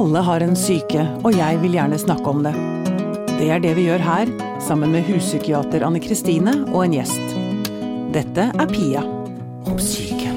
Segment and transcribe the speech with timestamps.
[0.00, 2.52] Alle har en syke, og jeg vil gjerne snakke om det.
[3.36, 4.30] Det er det vi gjør her,
[4.64, 7.34] sammen med huspsykiater Anne Kristine og en gjest.
[8.14, 9.02] Dette er Pia
[9.68, 10.32] om syke.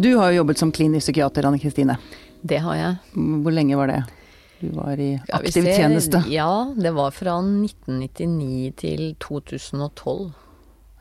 [0.00, 1.98] Du har jo jobbet som klinisk psykiater, Anne Kristine.
[2.44, 2.96] Det har jeg.
[3.44, 4.00] Hvor lenge var det?
[4.60, 5.76] Du var i aktiv se.
[5.76, 6.22] tjeneste.
[6.32, 10.32] Ja, det var fra 1999 til 2012.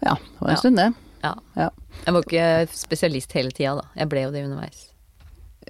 [0.03, 0.59] Ja, det var en Ja.
[0.59, 0.93] stund det.
[1.23, 1.33] Ja.
[1.55, 1.69] Ja.
[2.05, 3.87] Jeg var ikke spesialist hele tida, da.
[3.95, 4.89] Jeg ble jo det underveis.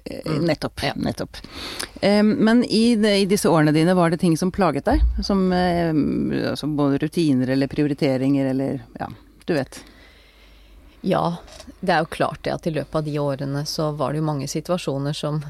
[0.04, 0.82] Eh, Nettopp.
[0.82, 0.92] Ja.
[0.96, 1.36] nettopp.
[2.24, 5.00] Men i, de, i disse årene dine, var det ting som plaget deg?
[5.24, 9.08] Som altså både rutiner eller prioriteringer eller ja,
[9.48, 9.80] du vet.
[11.04, 11.36] Ja,
[11.80, 14.28] det er jo klart det at i løpet av de årene så var det jo
[14.28, 15.42] mange situasjoner som,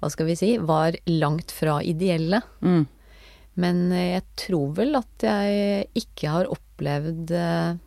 [0.00, 2.42] hva skal vi si, var langt fra ideelle.
[2.60, 2.84] Mm.
[3.58, 7.78] Men eh, jeg tror vel at jeg ikke har opplevd eh,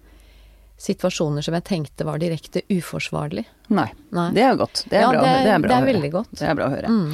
[0.82, 3.46] situasjoner som jeg tenkte var direkte uforsvarlig.
[3.70, 3.88] Nei.
[4.16, 4.30] Nei.
[4.36, 4.84] Det er godt.
[4.90, 5.24] Det er ja, bra.
[5.24, 5.94] det, det er bra det å er høre.
[5.94, 6.38] veldig godt.
[6.40, 6.92] Det er bra å høre.
[6.92, 7.12] Mm.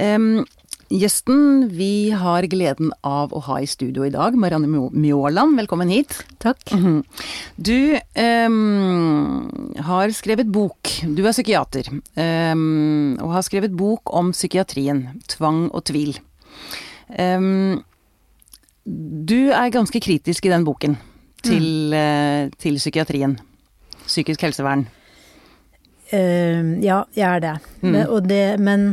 [0.00, 0.44] Um,
[0.90, 6.16] gjesten vi har gleden av å ha i studio i dag, Marianne Mjåland, velkommen hit.
[6.42, 6.62] Takk.
[6.76, 7.02] Mhm.
[7.56, 11.90] Du um, har skrevet bok, du er psykiater,
[12.20, 16.18] Um, og har skrevet bok om psykiatrien, tvang og tvil.
[18.84, 20.98] Du er ganske kritisk i den boken
[21.44, 23.38] til, eh, til psykiatrien,
[24.06, 24.86] psykisk helsevern.
[26.10, 27.56] Uh, ja, jeg er det.
[27.82, 27.90] Mm.
[27.92, 28.44] Men, det.
[28.58, 28.86] Men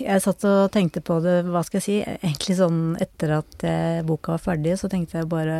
[0.00, 4.00] jeg satt og tenkte på det, hva skal jeg si, egentlig sånn etter at eh,
[4.06, 5.58] boka var ferdig, så tenkte jeg bare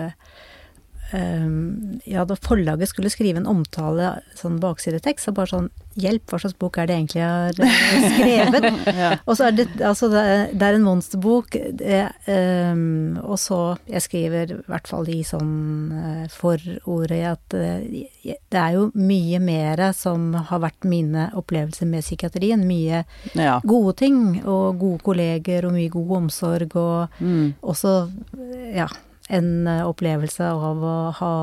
[2.07, 6.55] Ja, da forlaget skulle skrive en omtale, sånn baksidetekst, så bare sånn Hjelp, hva slags
[6.55, 8.67] bok er det egentlig jeg har eh, skrevet?
[9.01, 9.09] Ja.
[9.27, 10.21] Og så er det Altså, det
[10.63, 13.59] er, en monsterbok, det, um, og så
[13.91, 15.51] Jeg skriver i hvert fall i sånn
[15.91, 22.07] uh, forordet at eh, det er jo mye mer som har vært mine opplevelser med
[22.07, 22.63] psykiatrien.
[22.71, 23.03] Mye
[23.35, 23.59] Ja.
[23.67, 27.55] gode ting, og gode kolleger, og mye god omsorg, og Mm.
[27.63, 28.87] også, eh, ja,
[29.31, 31.35] en eh, opplevelse av å ha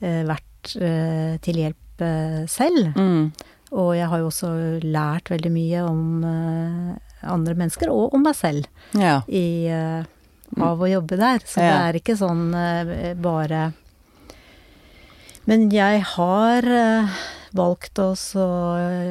[0.00, 1.78] eh, vært eh, til hjelp
[2.50, 2.96] selv.
[2.98, 3.28] Mm.
[3.78, 4.48] Og jeg har jo også
[4.82, 8.66] lært veldig mye om andre mennesker, og om meg selv,
[8.98, 9.20] ja.
[9.30, 11.44] i, av å jobbe der.
[11.46, 12.50] Så det er ikke sånn
[13.22, 13.60] bare
[15.46, 16.68] Men jeg har
[17.54, 18.10] valgt å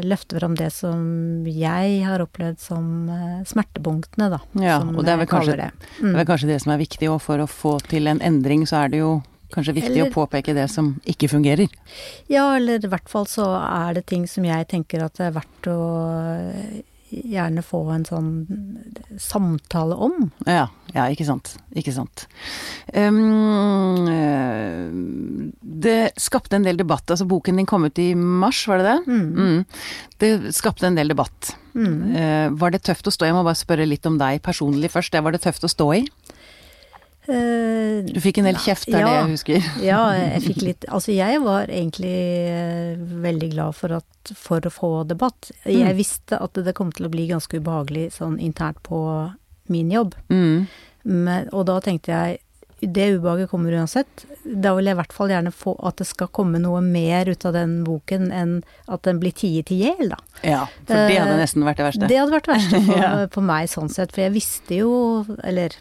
[0.04, 4.40] løfte fram det som jeg har opplevd som eh, smertepunktene, da.
[4.62, 5.72] Ja, og det er vel kanskje- det.
[6.00, 6.16] Det Mm.
[6.20, 8.90] er kanskje det som er viktig, òg, for å få til en endring så er
[8.90, 11.68] det jo kanskje viktig Eller- å påpeke det som ikke fungerer.
[12.30, 13.44] Ja, eller i hvert fall så
[13.90, 18.30] er det ting som jeg tenker at det er verdt å gjerne få en sånn
[19.20, 20.30] samtale om.
[20.48, 21.54] Ja, ja ikke sant.
[21.78, 22.26] Ikke sant.
[22.96, 24.08] Um,
[25.62, 27.12] det skapte en del debatt.
[27.12, 28.98] Altså boken din kom ut i mars, var det det?
[29.12, 29.28] Mm.
[29.36, 29.60] Mm.
[30.24, 31.54] Det skapte en del debatt.
[31.76, 31.98] Mm.
[32.16, 33.32] Uh, var det tøft å stå i?
[33.32, 35.14] Jeg må bare spørre litt om deg personlig først.
[35.14, 36.06] Det var det tøft å stå i?
[37.32, 39.70] Eh, Du fikk en del kjeft, er ja, det jeg husker.
[39.92, 42.14] Ja, jeg fikk litt Altså, jeg var egentlig
[42.52, 45.52] eh, veldig glad for, at, for å få debatt.
[45.66, 45.98] Jeg Mm.
[45.98, 49.02] visste at det kom til å bli ganske ubehagelig sånn internt på
[49.72, 50.16] min jobb.
[50.30, 50.68] Mm.
[51.04, 52.40] Men, og da tenkte jeg
[52.82, 54.24] det ubehaget kommer uansett.
[54.44, 57.46] Da vil jeg i hvert fall gjerne få at det skal komme noe mer ut
[57.46, 58.56] av den boken enn
[58.90, 60.18] at den blir tiet i hjel, da.
[60.42, 62.08] Ja, for det hadde Eh, nesten vært det verste.
[62.10, 63.12] Det hadde vært det verste for, Ja.
[63.38, 64.90] for, meg sånn sett, for jeg visste jo,
[65.46, 65.78] eller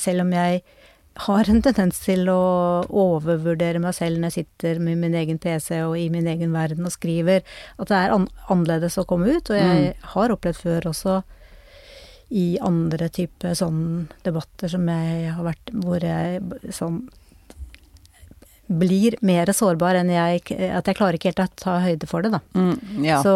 [0.00, 0.62] selv om jeg
[1.24, 5.78] har en tendens til å overvurdere meg selv når jeg sitter med min egen PC
[5.84, 7.44] og i min egen verden og skriver,
[7.78, 9.50] at det er an annerledes å komme ut.
[9.50, 11.20] Og jeg har opplevd før også
[12.34, 17.04] i andre type sånn debatter som jeg har vært, hvor jeg sånn
[18.66, 20.40] blir mer sårbar enn jeg
[20.72, 22.40] At jeg klarer ikke helt å ta høyde for det, da.
[22.56, 23.18] Mm, ja.
[23.24, 23.34] Så,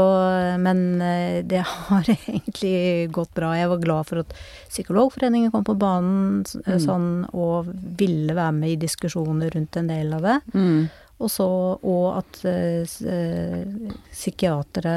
[0.63, 3.53] men eh, det har egentlig gått bra.
[3.59, 4.33] Jeg var glad for at
[4.71, 6.81] Psykologforeningen kom på banen Mm.
[6.81, 7.69] sånn, og
[7.99, 10.37] ville være med i diskusjoner rundt en del av det.
[10.55, 10.89] Mm.
[11.19, 11.49] Og så
[11.83, 14.95] og at uh, eh, psykiatere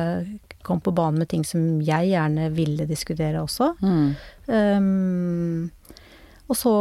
[0.62, 3.72] kom på banen med ting som jeg gjerne ville diskutere også.
[3.82, 4.12] Mm.
[4.46, 5.72] Um,
[6.48, 6.76] og så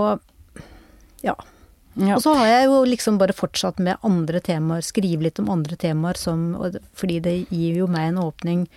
[1.25, 1.37] ja.
[1.95, 2.15] Ja.
[2.15, 5.77] Og så har jeg jo liksom bare fortsatt med andre temaer, skrive litt om andre
[5.77, 6.55] temaer som
[6.95, 8.69] Fordi det gir jo meg en åpning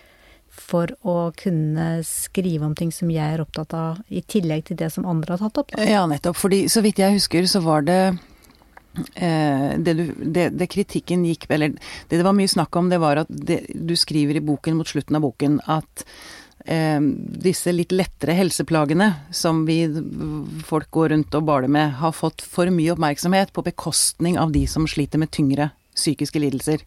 [0.54, 4.92] for å kunne skrive om ting som jeg er opptatt av, i tillegg til det
[4.94, 5.72] som andre har tatt opp.
[5.74, 5.88] Da.
[5.90, 6.38] Ja, nettopp.
[6.38, 7.98] Fordi så vidt jeg husker, så var det
[9.16, 13.02] eh, det, du, det, det kritikken gikk Eller det det var mye snakk om, det
[13.02, 16.06] var at det, du skriver i boken mot slutten av boken at
[16.66, 19.82] disse litt lettere helseplagene som vi
[20.64, 24.64] folk går rundt og baler med, har fått for mye oppmerksomhet på bekostning av de
[24.68, 26.86] som sliter med tyngre psykiske lidelser.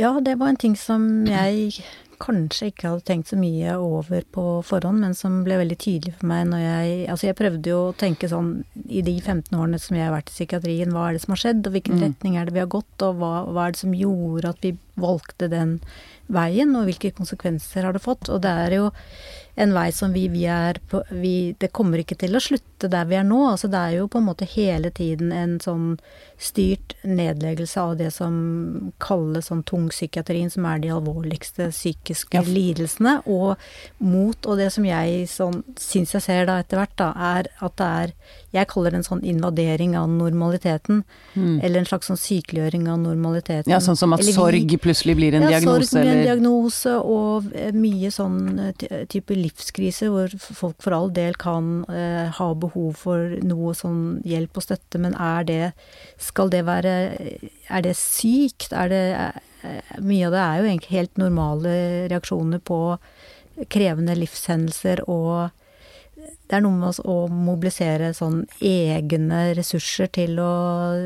[0.00, 1.76] Ja, det var en ting som jeg
[2.24, 6.30] kanskje ikke hadde tenkt så mye over på forhånd, men som ble veldig tydelig for
[6.30, 8.50] meg når jeg Altså jeg prøvde jo å tenke sånn
[8.88, 11.42] i de 15 årene som jeg har vært i psykiatrien, hva er det som har
[11.42, 12.04] skjedd, og hvilken Mm.
[12.06, 14.76] retning er det vi har gått, og hva, hva er det som gjorde at vi
[14.96, 15.80] valgte den
[16.32, 18.28] veien, og hvilke konsekvenser har det fått?
[18.32, 18.90] Og det er jo
[19.56, 23.04] en vei som vi, vi er på vi, Det kommer ikke til å slutte der
[23.06, 23.38] vi er nå.
[23.52, 26.00] Altså det er jo på en måte hele tiden en sånn
[26.42, 32.42] styrt nedleggelse av det som kalles sånn tungpsykiatrien, som er de alvorligste psykiske Ja.
[32.42, 33.20] lidelsene.
[33.26, 33.56] Og
[34.00, 37.76] mot, og det som jeg sånn syns jeg ser da etter hvert, da, er at
[37.76, 38.12] det er
[38.54, 41.02] Jeg kaller det en sånn invadering av normaliteten.
[41.34, 43.66] Eller en slags sånn sykeliggjøring av normaliteten.
[43.66, 43.72] Mm.
[43.72, 46.94] Ja, sånn som at Eller sorg plutselig blir en ja, diagnose, sorg blir en diagnose,
[47.00, 52.48] og eh, mye sånn eh, type livskrise hvor folk for all del kan eh, ha
[52.54, 55.62] behov for noe sånn hjelp og støtte, men er det
[56.20, 56.92] Skal det være
[57.68, 58.72] Er det sykt?
[58.72, 59.42] Er det er,
[60.04, 61.74] Mye av det er jo egentlig helt normale
[62.12, 62.78] reaksjoner på
[63.70, 65.54] krevende livshendelser og
[66.54, 70.50] det er noe med oss å mobilisere sånn egne ressurser til å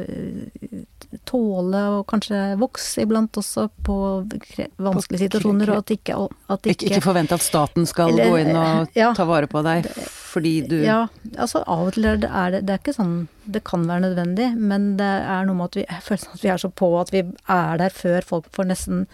[0.05, 0.83] eh,
[1.25, 3.97] tåle og kanskje vokse iblant også på
[4.77, 6.19] vanskelige situasjoner, og at ikke,
[6.53, 9.15] at ikke, ikke forvente at staten skal Eller, gå inn og ja.
[9.17, 9.89] ta vare på deg
[10.29, 11.07] fordi du Ja,
[11.39, 13.17] altså av og til er det, er det Det er ikke sånn
[13.49, 16.53] Det kan være nødvendig, men det er noe med at vi føler sånn at vi
[16.53, 19.07] er så på at vi er der før folk får nesten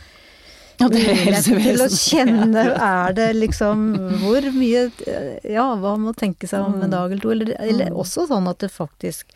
[0.80, 3.84] Ja, det er til å kjenne Er det liksom
[4.24, 4.80] Hvor mye
[5.46, 7.30] Ja, hva må tenke seg om en dag eller to?
[7.30, 9.30] Eller, eller også sånn at det faktisk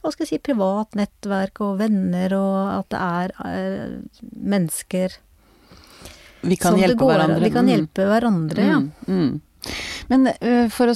[0.00, 5.18] Hva skal jeg si Privat nettverk og venner, og at det er eh, mennesker
[6.40, 7.44] Vi kan som det hjelpe går an- hverandre.
[7.44, 7.72] Vi kan Mm.
[7.74, 8.78] hjelpe hverandre, ja.
[8.78, 9.40] Mm, mm.
[10.08, 10.94] Men øh, for å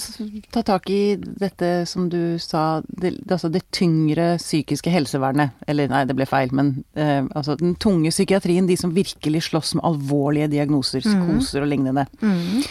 [0.55, 6.07] ta tak i dette som du sa, det, altså det tyngre psykiske helsevernet, eller nei,
[6.09, 10.49] det ble feil, men uh, altså den tunge psykiatrien, de som virkelig slåss med alvorlige
[10.57, 12.65] diagnoser, psykoser og lignende, Mm.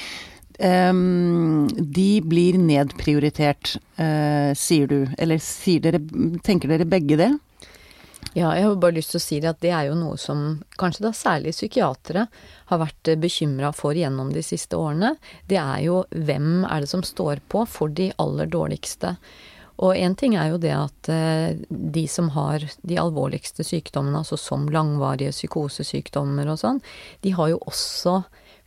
[0.61, 5.07] Um, de blir nedprioritert, uh, sier du.
[5.17, 6.01] Eller sier dere,
[6.45, 7.31] tenker dere begge det?
[8.31, 10.62] Ja, jeg har bare lyst til å si det at det er jo noe som
[10.80, 12.30] kanskje da særlig psykiatere
[12.69, 15.18] har vært bekymra for gjennom de siste årene.
[15.51, 19.18] Det er jo hvem er det som står på for de aller dårligste.
[19.83, 24.39] Og én ting er jo det at eh, de som har de alvorligste sykdommene, altså
[24.39, 26.80] som langvarige psykosesykdommer og sånn,
[27.25, 28.22] de har jo også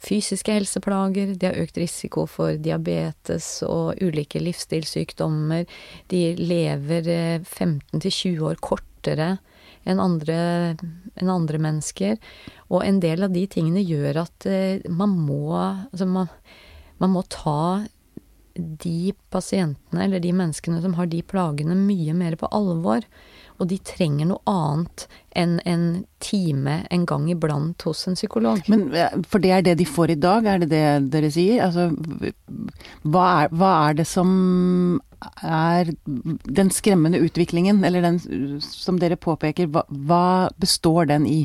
[0.04, 5.64] fysiske helseplager, de har økt risiko for diabetes og ulike livsstilssykdommer,
[6.12, 9.32] de lever eh, 15-20 år kortere
[9.84, 10.36] enn andre,
[11.20, 12.18] enn andre mennesker.
[12.70, 16.30] Og en del av de tingene gjør at eh, man må Altså man,
[17.02, 17.84] man må ta
[18.54, 23.02] de pasientene, eller de menneskene som har de plagene, mye mer på alvor.
[23.58, 25.06] Og de trenger noe annet
[25.38, 25.84] enn en
[26.22, 28.62] time en gang iblant hos en psykolog.
[28.70, 31.66] Men øh, For det er det de får i dag, er det det dere sier?
[31.66, 31.90] Altså,
[33.06, 34.30] hva er, hva er det som
[35.42, 38.20] er den skremmende utviklingen, eller den
[38.62, 40.24] som dere påpeker, hva, hva
[40.60, 41.42] består den i?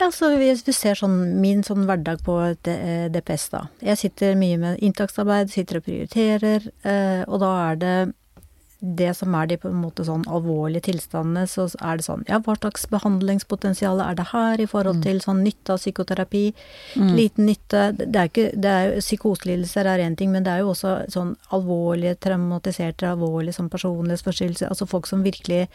[0.00, 3.64] Altså, hvis du ser sånn min sånn hverdag på eh, DPS, da.
[3.84, 7.96] Jeg sitter mye med inntaksarbeid, sitter og prioriterer, eh, og da er det
[8.80, 12.38] det som er de på en måte sånn alvorlige tilstandene, så er det sånn Ja,
[12.38, 16.44] hva slags behandlingspotensial er det her i forhold til sånn nytte av psykoterapi?
[16.94, 20.74] Liten nytte Det er ikke det er Psykoselidelser er én ting, men det er jo
[20.76, 24.70] også sånn alvorlige traumatiserte, alvorlige sånn personlighetsforstyrrelser.
[24.70, 25.66] Altså folk som virkelig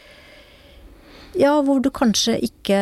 [1.34, 2.78] ja, hvor du kanskje ikke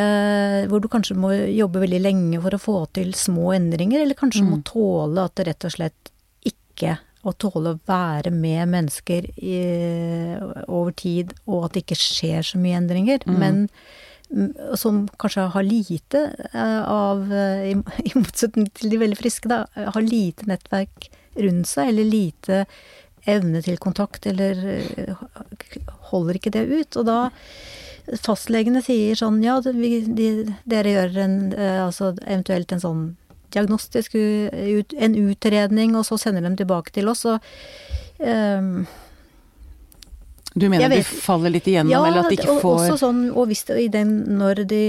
[0.68, 4.44] Hvor du kanskje må jobbe veldig lenge for å få til små endringer, eller kanskje
[4.46, 6.12] må tåle at det rett og slett
[6.46, 9.58] ikke Å tåle å være med mennesker i,
[10.66, 13.26] over tid, og at det ikke skjer så mye endringer.
[13.30, 13.68] Men
[14.32, 17.76] mm, som kanskje har lite eh, av eh,
[18.10, 19.66] I motsetning til de veldig friske, da.
[19.76, 22.66] Har lite nettverk rundt seg, eller lite
[23.30, 25.24] evne til kontakt, eller eh,
[26.10, 26.98] holder ikke det ut.
[26.98, 27.22] Og da
[28.18, 30.32] Fastlegene sier sånn ja, vi, de,
[30.68, 31.36] dere gjør en,
[31.86, 33.04] altså eventuelt en sånn
[33.54, 37.26] diagnostisk en utredning, og så sender de tilbake til oss.
[37.26, 37.40] Og,
[38.20, 38.86] ehm,
[40.54, 43.22] Du mener vet, de faller litt igjennom, eller at de ikke får får også sånn,
[43.32, 44.82] og hvis det, i den, når de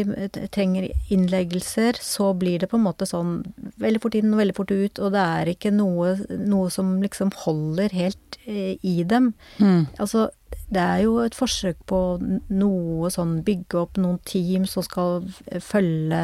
[0.51, 3.37] trenger innleggelser, så blir det på en måte sånn
[3.83, 6.17] veldig fort inn og veldig fort ut, og det er ikke noe,
[6.51, 9.33] noe som liksom holder helt eh, i dem.
[9.63, 9.87] Mm.
[10.03, 10.31] Altså,
[10.73, 12.03] det er jo et forsøk på
[12.51, 15.27] noe sånn bygge opp noen team som skal
[15.65, 16.21] følge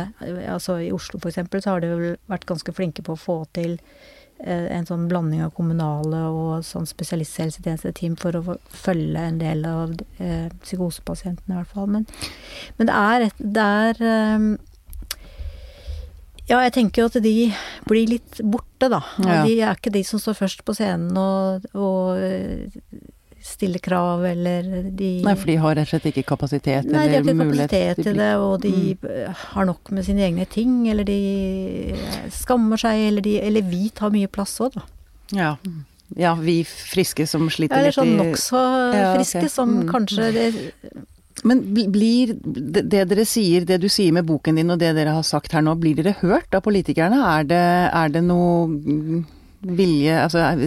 [0.48, 3.38] Altså i Oslo for eksempel så har de vel vært ganske flinke på å få
[3.56, 9.64] til eh, en sånn blanding av kommunale og sånn spesialisthelsetjenesteteam for å følge en del
[9.66, 11.88] av eh, psykosepasientene, i hvert fall.
[11.96, 12.06] Men,
[12.78, 13.26] men det er,
[13.58, 14.02] det er
[14.38, 14.48] um,
[16.48, 17.34] ja, jeg tenker jo at de
[17.90, 19.02] blir litt borte, da.
[19.20, 19.42] Ja.
[19.44, 22.22] De er ikke de som står først på scenen og, og
[23.48, 24.62] stiller krav, eller
[24.94, 28.02] de Nei, for de har rett og slett ikke kapasitet Nei, de har ikke kapasitet
[28.04, 29.34] til det, og de Mm.
[29.54, 31.18] har nok med sine egne ting, eller de
[32.30, 34.82] skammer seg, eller, de, eller vi tar mye plass òg, da.
[35.36, 35.50] Ja.
[36.16, 38.60] ja, vi friske som sliter litt Eller sånn i nokså
[38.94, 39.88] Ja, friske, som Mm.
[39.92, 40.72] kanskje det,
[41.44, 45.12] Men blir det, det dere sier, det du sier med boken din og det dere
[45.14, 47.20] har sagt her nå, blir dere hørt av politikerne?
[47.38, 47.60] Er det,
[47.94, 48.66] er det noe
[49.62, 50.64] vilje Altså, er,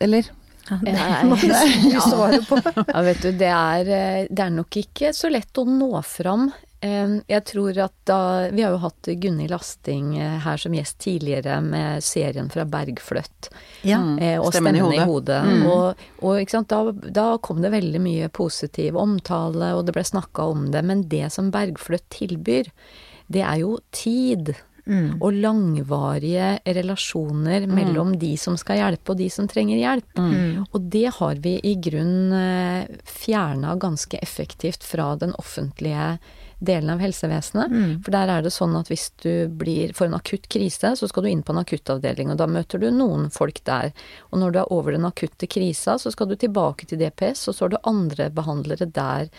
[0.00, 0.30] eller?
[0.70, 2.60] Ja, det du på.
[2.94, 6.46] Ja, vet du, det er, eh, det er nok ikke så lett å nå fram.
[6.84, 8.18] Eh, Jeg tror at da
[8.52, 13.50] Vi har jo hatt Gunhild Lasting eh, her som gjest tidligere med serien fra Bergfløtt.
[13.82, 13.98] Ja.
[14.00, 14.18] Mm.
[14.40, 15.06] og Stemmen i stemmen i hodet.
[15.08, 15.40] hodet.
[15.48, 15.64] Mm.
[15.70, 20.04] Og, og ikke sant, da, da kom det veldig mye positiv omtale, og det ble
[20.04, 20.84] snakka om det.
[20.84, 22.72] Men det som Bergfløtt tilbyr,
[23.32, 24.54] det er jo tid.
[24.86, 25.22] Mm.
[25.22, 30.18] Og langvarige relasjoner mellom de som skal hjelpe og de som trenger hjelp.
[30.20, 30.64] Mm.
[30.70, 36.18] Og det har vi i grunn eh, fjerna ganske effektivt fra den offentlige
[36.64, 37.70] delen av helsevesenet.
[37.70, 37.92] Mm.
[38.04, 41.24] For der er det sånn at hvis du blir får en akutt krise, så skal
[41.24, 43.92] du inn på en akuttavdeling, og da møter du noen folk der.
[44.30, 47.56] Og når du er over den akutte krisa, så skal du tilbake til DPS, og
[47.56, 49.30] så har du andre behandlere der.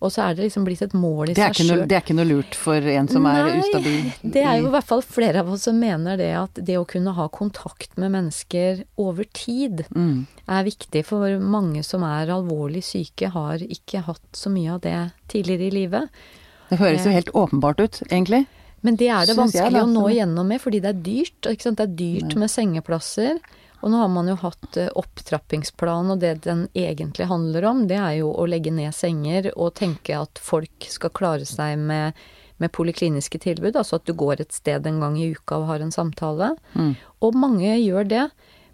[0.00, 1.82] Og så er det liksom blitt et mål i er, seg sjøl.
[1.88, 4.06] det er ikke noe lurt for en som er Nei, ustabil?
[4.36, 6.86] Det er jo i hvert fall flere av oss som mener det at det å
[6.88, 10.24] kunne ha kontakt med mennesker over tid mm.
[10.48, 14.96] er viktig, for mange som er alvorlig syke har ikke hatt så mye av det
[15.32, 16.24] tidligere i livet.
[16.70, 18.46] Det høres jo helt åpenbart ut, egentlig.
[18.80, 21.00] Men det er det Synes jeg, vanskelig da, å nå igjennom med, fordi det er
[21.04, 21.48] dyrt.
[21.50, 21.80] Ikke sant?
[21.80, 23.40] Det er dyrt med sengeplasser.
[23.80, 27.98] Og nå har man jo hatt eh, opptrappingsplan, og det den egentlig handler om, det
[28.00, 32.18] er jo å legge ned senger og tenke at folk skal klare seg med,
[32.60, 35.84] med polikliniske tilbud, altså at du går et sted en gang i uka og har
[35.84, 36.52] en samtale.
[36.76, 36.94] Mm.
[37.24, 38.26] Og mange gjør det,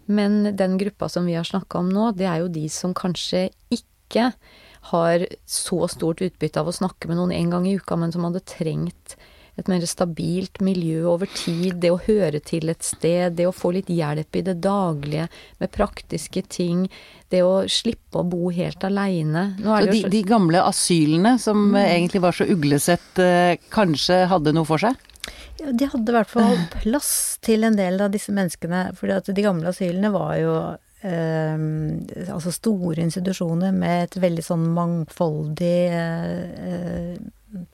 [0.07, 3.49] men den gruppa som vi har snakka om nå, det er jo de som kanskje
[3.75, 4.31] ikke
[4.93, 8.27] har så stort utbytte av å snakke med noen en gang i uka, men som
[8.27, 9.17] hadde trengt
[9.57, 13.73] et mer stabilt miljø over tid, det å høre til et sted, det å få
[13.73, 15.29] litt hjelp i det daglige
[15.63, 16.87] med praktiske ting,
[17.33, 19.57] det å slippe å bo helt aleine.
[19.57, 21.81] De, så de gamle asylene som Mm.
[21.87, 24.95] egentlig var så uglesett, eh, kanskje hadde noe for seg?
[25.59, 28.95] Ja, de hadde i hvert fall plass til en del av disse menneskene.
[28.95, 37.17] For de gamle asylene var jo altså store institusjoner med et veldig sånn mangfoldig eh,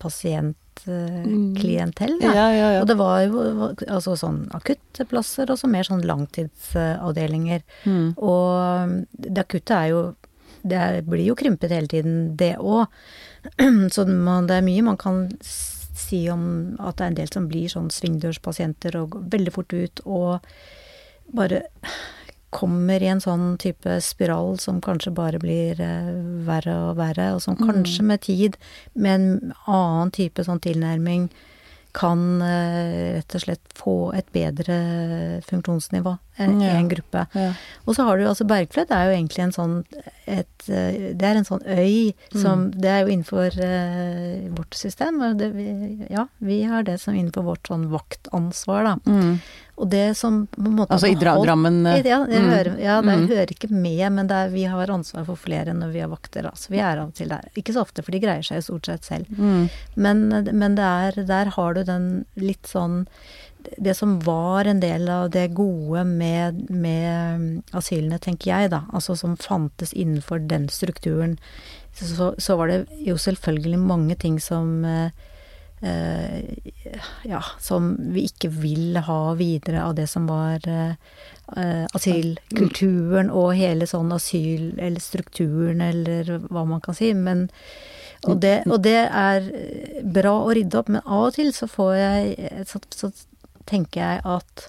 [0.03, 2.19] pasientklientell.
[2.21, 2.35] da.
[2.35, 2.81] Ja, ja, ja.
[2.83, 3.41] Og det var jo
[3.87, 7.61] altså sånn akutte plasser, og så mer sånn langtidsavdelinger.
[7.87, 8.09] Mm.
[8.19, 8.47] Og
[9.13, 10.15] det akutte er jo
[10.63, 12.87] Det blir jo krympet hele tiden, det òg.
[13.91, 17.49] Så man, det er mye man kan si om at det er en del som
[17.51, 20.39] blir sånn svingdørspasienter og går veldig fort ut og
[21.35, 21.67] bare
[22.53, 26.13] kommer i en sånn type spiral som kanskje bare blir eh,
[26.47, 28.59] verre og verre, og som kanskje med tid,
[28.95, 31.31] med en annen type sånn tilnærming,
[31.93, 34.77] kan eh, rett og slett få et bedre
[35.45, 36.71] funksjonsnivå enn Ja.
[36.79, 37.27] en gruppe.
[37.37, 37.51] Ja.
[37.85, 39.75] Og så har du altså Bergfløt er jo egentlig en sånn
[40.27, 45.21] et, eh, Det er en sånn øy som Det er jo innenfor eh, vårt system.
[45.21, 48.97] Og det, vi, ja, vi har det som innenfor vårt sånn vaktansvar, da.
[49.05, 49.37] Mm.
[49.81, 52.49] Og det som på en måte Altså i Dra Drammen eh, ja, det mm.
[52.51, 53.29] hører, ja, det Mm.
[53.31, 56.47] hører ikke med, men er, vi har ansvar for flere når vi har vakter.
[56.47, 56.71] Altså.
[56.71, 57.49] Vi er av og til der.
[57.57, 59.27] Ikke så ofte, for de greier seg jo stort sett selv.
[59.39, 59.69] Mm.
[59.97, 63.07] Men, men det er, der har du den litt sånn
[63.79, 68.81] Det som var en del av det gode med, med asylene, tenker jeg, da.
[68.93, 71.39] Altså som fantes innenfor den strukturen.
[71.95, 75.13] Så, så var det jo selvfølgelig mange ting som eh,
[77.23, 80.93] ja, som vi ikke vil ha videre av det som var eh,
[81.57, 87.13] eh, asylkulturen og hele sånn asyl- eller strukturen, eller hva man kan si.
[87.15, 87.49] Men
[88.31, 89.49] og det, og det er
[90.07, 93.11] bra å rydde opp, men av og til så får jeg Så, så
[93.67, 94.69] tenker jeg at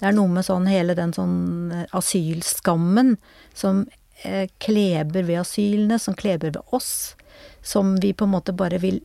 [0.00, 3.14] det er noe med sånn hele den sånn asylskammen
[3.56, 3.84] som
[4.24, 7.16] eh, kleber ved asylene, som kleber ved oss,
[7.64, 9.00] som vi på en måte bare vil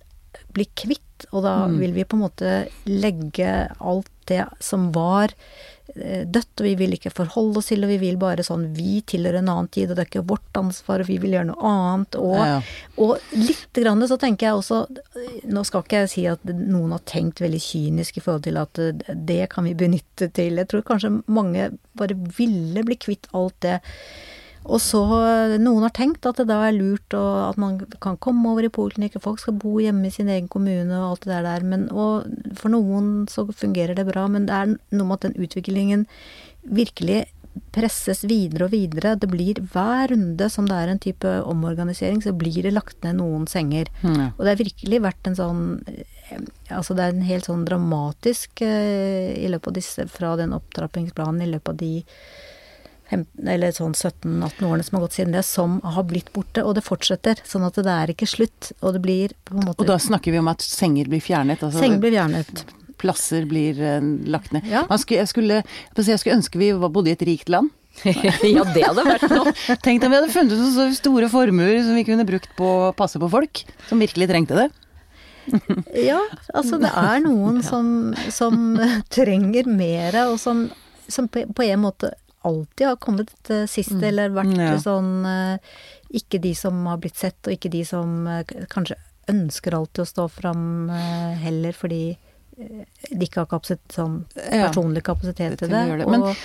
[0.55, 1.27] bli kvitt.
[1.31, 2.55] Og da vil vi på en måte
[2.89, 5.29] legge alt det som var
[5.95, 9.01] eh, dødt, og vi vil ikke forholde oss til, og vi vil bare sånn Vi
[9.05, 11.61] tilhører en annen tid, og det er ikke vårt ansvar, og vi vil gjøre noe
[11.73, 12.17] annet.
[12.21, 12.61] Og, Ja.
[12.97, 14.81] og litt grann så tenker jeg også
[15.51, 18.79] Nå skal ikke jeg si at noen har tenkt veldig kynisk i forhold til at
[18.81, 23.59] eh, det kan vi benytte til Jeg tror kanskje mange bare ville bli kvitt alt
[23.61, 23.79] det.
[24.69, 25.01] Og så
[25.61, 28.71] Noen har tenkt at det da er lurt og at man kan komme over i
[28.73, 31.67] poliklinikk, folk skal bo hjemme i sin egen kommune og alt det der der.
[31.73, 35.37] Men, og for noen så fungerer det bra, men det er noe med at den
[35.41, 36.07] utviklingen
[36.61, 37.25] virkelig
[37.75, 39.15] presses videre og videre.
[39.19, 43.19] Det blir hver runde som det er en type omorganisering, så blir det lagt ned
[43.19, 43.91] noen senger.
[44.05, 44.31] Mm.
[44.35, 46.07] Og det har virkelig vært en sånn eh,
[46.71, 51.43] Altså det er en helt sånn dramatisk eh, i løpet av disse Fra den opptrappingsplanen
[51.43, 52.50] i løpet av de 15,
[53.11, 56.63] eller sånn 17-18 årene som har gått siden det, som har blitt borte.
[56.65, 57.41] Og det fortsetter.
[57.47, 58.71] Sånn at det er ikke slutt.
[58.81, 61.63] Og det blir på en måte Og da snakker vi om at senger blir fjernet.
[61.63, 62.65] Altså Senger blir fjernet.
[63.01, 63.99] plasser blir uh,
[64.29, 64.67] lagt ned.
[64.69, 64.85] Ja.
[64.95, 65.61] Skulle, jeg, skulle,
[65.97, 67.73] jeg skulle ønske vi bodde i et rikt land.
[68.07, 69.51] ja, det hadde vært noe.
[69.85, 73.19] Tenk om vi hadde funnet så store formuer som vi kunne brukt på å passe
[73.21, 74.69] på folk som virkelig trengte det.
[76.11, 76.19] Ja,
[76.53, 78.77] altså det er noen som, som
[79.11, 80.67] trenger mer, og som,
[81.11, 82.11] som på på en måte
[82.47, 83.31] alltid har kommet
[83.69, 84.03] sist, mm.
[84.09, 84.77] eller vært Ja.
[84.81, 85.57] sånn eh,
[86.21, 88.97] Ikke de som har blitt sett, og ikke de som eh, kanskje
[89.31, 92.01] ønsker alltid å stå fram eh, heller, fordi
[92.57, 92.81] eh,
[93.11, 95.85] de ikke har kapasitet, sånn personlig kapasitet Til det.
[96.01, 96.07] det.
[96.09, 96.35] Men-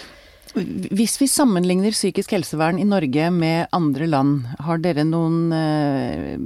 [0.97, 6.38] Hvis vi sammenligner psykisk helsevern i Norge med andre land, har dere noen eh,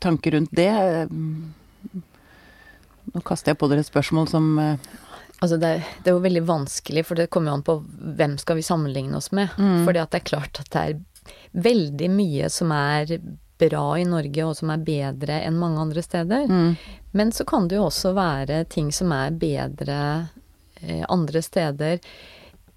[0.00, 0.70] tanker rundt det?
[3.14, 4.76] Nå kaster jeg på dere et spørsmål som eh,
[5.44, 7.78] Altså det, er- det er jo veldig vanskelig, for det kommer jo an på
[8.18, 9.52] hvem skal vi sammenligne oss med.
[9.60, 9.82] Mm.
[9.86, 11.00] Fordi at det er klart at det er
[11.64, 13.18] veldig mye som er
[13.60, 16.48] bra i Norge, og som er bedre enn mange andre steder.
[16.50, 16.76] mm,
[17.14, 19.98] Men så kan det jo også være ting som er bedre
[20.82, 22.00] eh, andre steder.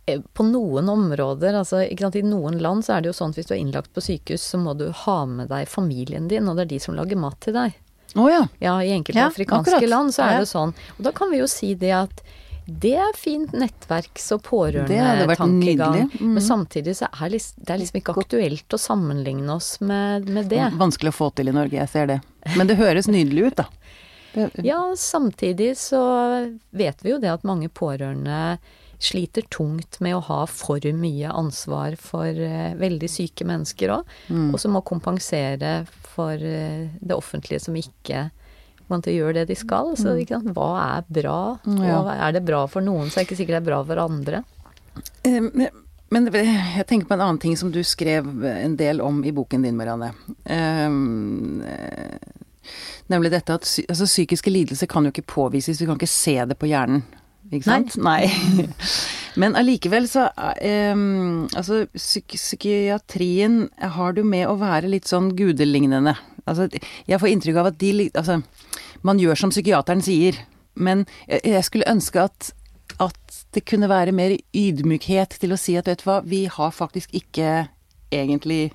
[0.06, 3.34] Eh, På noen områder, altså ikke sant, i noen land så er det jo sånn
[3.34, 6.48] at hvis du er innlagt på sykehus, så må du ha med deg familien din,
[6.48, 7.74] og det er de som lager mat til deg.
[8.16, 8.44] Å ja.
[8.64, 9.90] Ja, i enkelte Ja, afrikanske akkurat.
[9.92, 10.72] land så er det sånn.
[10.98, 12.22] Og da kan vi jo si det at
[12.68, 16.10] det er fint nettverks- og pårørendetankegang.
[16.20, 16.34] Mhm.
[16.34, 20.50] Men samtidig så er lis- det er liksom ikke aktuelt å sammenligne oss med, med
[20.52, 20.64] det.
[20.78, 22.20] Vanskelig å få til i Norge, jeg ser det.
[22.58, 23.66] Men det høres nydelig ut, da.
[24.34, 26.02] Det, Ja, samtidig så
[26.72, 28.58] vet vi jo det at mange pårørende
[29.00, 34.54] sliter tungt med å ha for mye ansvar for uh, veldig syke mennesker òg, Mm.
[34.54, 38.32] og som må kompensere for uh, det offentlige som ikke
[38.88, 39.94] på til å gjøre det de skal.
[40.00, 40.54] Så sant?
[40.56, 41.40] hva er bra?
[41.68, 41.82] Mm.
[41.96, 44.06] Og er det bra for noen, så er det ikke sikkert det er bra for
[44.08, 44.44] andre.
[45.24, 49.20] Eh, Men men jeg tenker på en annen ting som du skrev en del om
[49.28, 50.14] i boken din, Marianne.
[50.48, 51.60] Um,
[53.12, 56.56] nemlig dette at altså, psykiske lidelser kan jo ikke påvises, du kan ikke se det
[56.60, 57.04] på hjernen.
[57.52, 57.98] Ikke sant?
[58.04, 58.28] Nei.
[59.40, 66.16] Men allikevel så um, Altså, psyk psykiatrien har du med å være litt sånn gudelignende.
[66.48, 66.68] Altså,
[67.08, 68.42] jeg får inntrykk av at de Altså,
[69.08, 70.38] man gjør som psykiateren sier,
[70.78, 72.54] men jeg, skulle ønske at
[73.04, 76.72] at det kunne være mer ydmykhet til å si at vet du hva, vi har
[76.74, 77.68] faktisk ikke
[78.14, 78.72] egentlig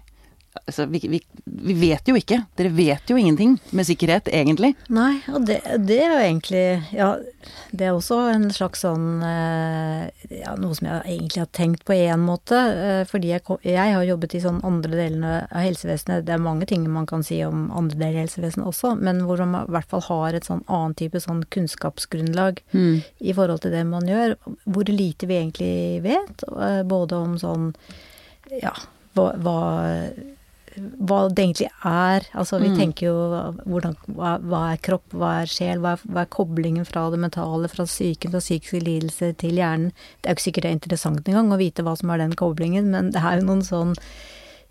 [0.66, 2.36] Altså, vi, vi, vi vet jo ikke.
[2.60, 4.74] Dere vet jo ingenting med sikkerhet, egentlig.
[4.92, 5.56] Nei, og det,
[5.88, 7.06] det er jo egentlig Ja,
[7.72, 10.10] det er også en slags sånn eh,
[10.42, 12.58] Ja, noe som jeg egentlig har tenkt på én måte.
[12.58, 16.26] eh, Fordi jeg, jeg har jobbet i sånn andre delene av helsevesenet.
[16.28, 19.40] Det er mange ting man kan si om andre deler av helsevesenet også, men hvor
[19.46, 23.86] man i hvert fall har et sånn annen type sånn kunnskapsgrunnlag i forhold til det
[23.88, 24.36] man gjør.
[24.68, 27.72] Hvor lite vi egentlig vet, eh, både om sånn
[28.60, 28.76] Ja,
[29.16, 29.58] hva, hva
[30.76, 32.26] hva det egentlig er.
[32.34, 32.76] Altså vi Mm.
[32.78, 33.14] tenker jo
[33.66, 37.18] hvordan, hva, hva er kropp, hva er sjel, hva er, hva er koblingen fra det
[37.20, 39.92] mentale, fra psyken, og psykiske lidelser til hjernen.
[40.22, 42.32] Det er jo ikke sikkert det er interessant engang å vite hva som er den
[42.34, 43.96] koblingen, men det er jo noen sånn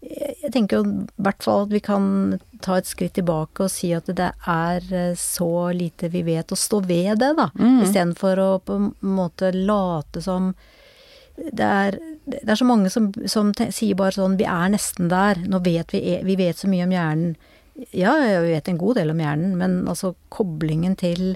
[0.01, 3.91] Jeg tenker jo i hvert fall at vi kan ta et skritt tilbake og si
[3.93, 7.51] at det er eh, så lite vi vet, og stå ved det, da.
[7.53, 7.83] Mm.
[7.85, 10.55] Istedenfor å på en måte late som
[11.37, 15.41] det er, det er så mange som, som sier bare sånn Vi er nesten der.
[15.49, 17.35] Nå vet vi e- Vi vet så mye om hjernen.
[17.95, 21.35] Ja, vi vet en god del om hjernen, men altså koblingen til,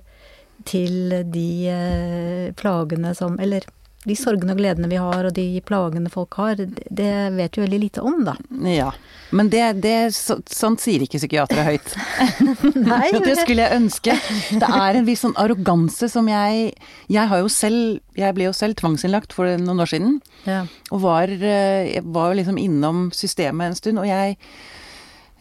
[0.67, 3.65] til de eh, plagene som Eller
[4.05, 7.79] de sorgene og gledene vi har, og de plagene folk har, det, vet vi veldig
[7.81, 8.35] lite om, da.
[8.69, 8.91] Ja.
[9.35, 11.93] Men det, det så, sånt sier ikke psykiatere høyt.
[12.91, 14.15] Nei, det skulle jeg ønske.
[14.61, 16.71] Det er en viss sånn arroganse som jeg
[17.11, 20.19] Jeg har jo selv Jeg ble jo selv tvangsinnlagt for noen år siden.
[20.47, 20.63] ja.
[20.93, 24.37] Og var, eh, var liksom innom systemet en stund, og jeg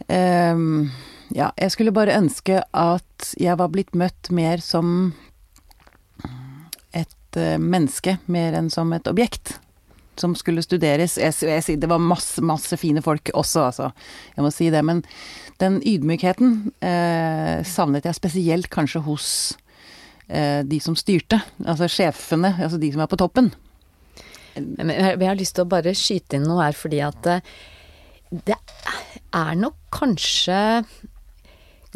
[0.09, 0.89] um,
[1.35, 5.13] Ja, jeg skulle bare ønske at jeg var blitt møtt mer som
[7.39, 9.57] eh, menneske mer enn som et objekt.
[10.19, 11.17] Som skulle studeres.
[11.19, 13.91] Jeg, jeg, det var masse, masse fine folk også, altså.
[14.37, 14.83] Jeg må si det.
[14.87, 15.03] Men
[15.61, 19.27] den ydmykheten eh, savnet jeg spesielt kanskje hos
[20.27, 21.41] eh, de som styrte.
[21.65, 23.51] Altså sjefene, altså de som er på toppen.
[24.55, 27.55] Men jeg har lyst til å bare skyte inn noe her, fordi at eh,
[28.31, 28.57] det
[29.35, 30.59] er nok kanskje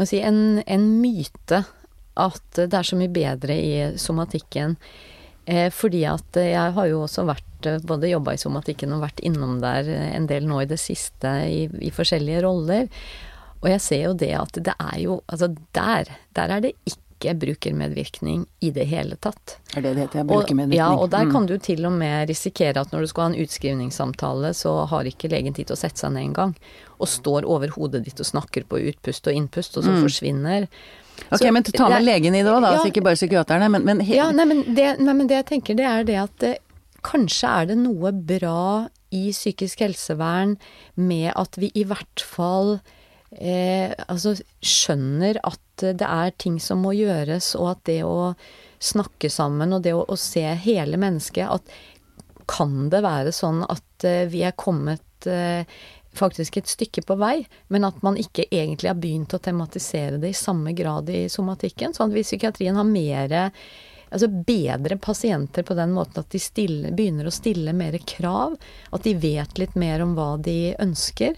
[0.08, 1.64] si, en, en, myte
[2.20, 4.78] at det er så mye bedre i somatikken.
[5.50, 9.24] Eh, fordi at jeg har jo også vært eh, både jobba i somatikken og vært
[9.26, 12.90] innom der en del nå i det siste i, i forskjellige roller.
[13.60, 16.08] Og jeg ser jo det at det er jo Altså der,
[16.38, 19.58] der er det ikke ikke brukermedvirkning i det hele tatt.
[19.76, 20.24] Er det det heter?
[20.24, 20.80] Brukermedvirkning.
[20.80, 21.32] Og, ja, og der mm.
[21.34, 25.10] kan du til og med risikere at når du skal ha en utskrivningssamtale, så har
[25.10, 26.56] ikke legen tid til å sette seg ned engang.
[27.00, 30.02] Og står over hodet ditt og snakker på utpust og innpust, og så mm.
[30.06, 30.70] forsvinner.
[31.28, 32.72] Ok, så, men ta med legen i det òg, da.
[32.72, 35.50] Ja, altså ikke bare psykiaterne, men, men Ja, nei men, det, nei men, det, jeg
[35.54, 36.54] tenker, det er det at det,
[37.06, 40.58] kanskje er det noe bra i psykisk helsevern
[41.00, 42.78] med at vi i hvert fall
[43.32, 48.34] eh, altså skjønner at det er ting som må gjøres, og at det å
[48.84, 51.72] snakke sammen og det å, å se hele mennesket At
[52.50, 55.68] kan det være sånn at eh, vi er kommet eh,
[56.16, 60.34] faktisk et stykke på vei, men at man ikke egentlig har begynt å tematisere det
[60.34, 61.94] i samme grad i somatikken.
[61.94, 63.38] Sånn at hvis psykiatrien har mer
[64.10, 68.56] Altså bedre pasienter på den måten at de stille, begynner å stille mer krav.
[68.90, 71.38] At de vet litt mer om hva de ønsker.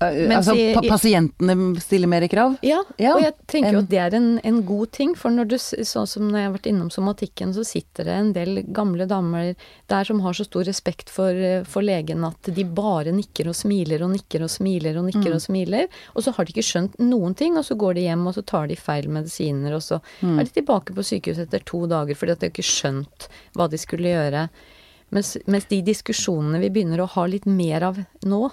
[0.00, 2.54] Mens altså pa pasientene stiller mer krav?
[2.64, 5.12] Ja, ja, og jeg tenker jo at det er en, en, god ting.
[5.18, 8.30] For når du, sånn som når jeg har vært innom somatikken, så sitter det en
[8.32, 9.52] del gamle damer
[9.92, 11.36] der som har så stor respekt for,
[11.68, 15.36] for legen at de bare nikker og smiler og nikker og smiler og nikker mm.
[15.36, 16.02] og smiler.
[16.14, 18.46] Og så har de ikke skjønt noen ting, og så går de hjem og så
[18.48, 20.36] tar de feil medisiner, og så mm.
[20.38, 23.80] er de tilbake på sykehuset etter to dager fordi at de ikke skjønt hva de
[23.80, 24.48] skulle gjøre.
[25.12, 28.46] Mens, mens de diskusjonene vi begynner å ha litt mer av nå,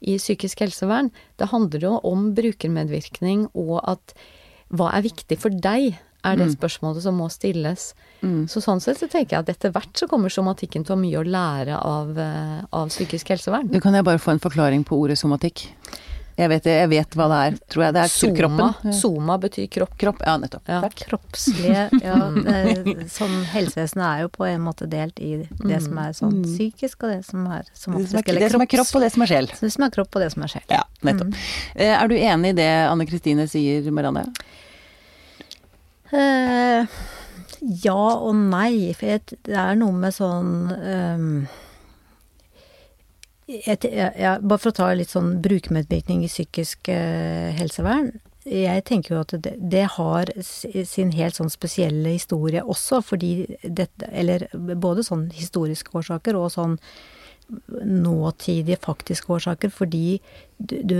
[0.00, 1.12] i psykisk helsevern.
[1.38, 4.14] Det handler jo om brukermedvirkning og at
[4.68, 6.54] hva er viktig for deg, er det mm.
[6.56, 7.92] spørsmålet som må stilles.
[8.20, 8.48] Mm.
[8.50, 11.02] Så sånn sett så tenker jeg at etter hvert så kommer somatikken til å ha
[11.02, 13.70] mye å lære av, eh, av psykisk helsevern.
[13.70, 15.68] Du kan jeg bare få en forklaring på ordet somatikk?
[16.38, 17.94] Jeg vet, jeg vet, hva det er, tror jeg.
[17.96, 18.34] Det er Soma.
[18.38, 18.92] kroppen.
[18.94, 19.96] Soma betyr kropp.
[19.98, 20.70] Kropp, ja nettopp.
[20.70, 20.78] Ja.
[20.84, 21.00] Takk.
[21.10, 22.18] Kroppslige Ja,
[23.18, 26.46] sånn helsevesenet er jo på en måte delt i det som er sånn mm.
[26.46, 28.20] psykisk, og det som er somatisk.
[28.22, 29.50] Det, det som er kropp, og det som er sjel.
[29.50, 30.66] Det som er kropp, og det som er sjel.
[30.70, 31.34] Ja, nettopp.
[31.34, 31.44] Mm.
[31.74, 34.28] Eh, er du enig i det Anne Kristine sier, Marianne?
[36.14, 36.86] Uh,
[37.82, 38.92] ja og nei.
[38.94, 41.32] For det er noe med sånn um,
[43.48, 48.12] jeg, jeg, bare for å ta litt sånn brukermedvirkning i psykisk eh, helsevern.
[48.48, 53.32] Jeg tenker jo at det, det, har sin helt sånn spesielle historie også, fordi
[53.62, 56.78] dette Eller både sånn historiske årsaker og sånn
[57.48, 60.20] nåtidige faktiske årsaker, fordi
[60.58, 60.98] du, du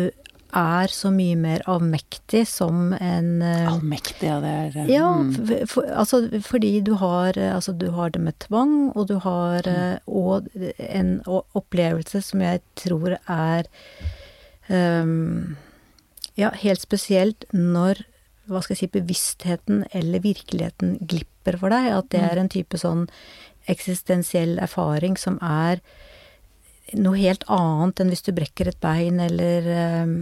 [0.56, 4.90] er så mye mer avmektig som en uh, Avmektig, ja det er mm.
[4.92, 9.08] Ja, for, for, altså fordi du har eh, Altså du har det med tvang, og
[9.10, 10.08] du har mm.
[10.08, 13.68] Og en opplevelse som jeg tror er
[14.68, 15.56] um,
[16.38, 18.04] Ja, helt spesielt når
[18.48, 21.90] hva skal jeg si, bevisstheten eller virkeligheten glipper for deg.
[21.92, 22.28] At det mm.
[22.30, 23.02] er en type sånn
[23.68, 25.82] eksistensiell erfaring som er
[26.96, 29.68] noe helt annet enn hvis du brekker et bein eller
[30.04, 30.14] um,